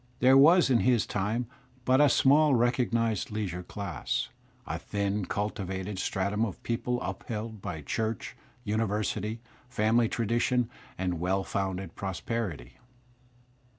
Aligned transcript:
There 0.19 0.35
was 0.35 0.71
in 0.71 0.79
his 0.79 1.05
time 1.05 1.45
but 1.85 2.01
a 2.01 2.09
small 2.09 2.55
recognized 2.55 3.29
leisiu*e 3.29 3.63
dass, 3.71 4.29
a 4.65 4.79
thin 4.79 5.25
cultivated 5.25 5.99
stratum 5.99 6.43
of 6.43 6.63
people 6.63 6.99
upheld 7.03 7.61
by 7.61 7.83
church, 7.83 8.35
university, 8.63 9.41
family 9.69 10.09
tradition 10.09 10.71
and 10.97 11.19
well 11.19 11.43
founded 11.43 11.95
prosperity. 11.95 12.79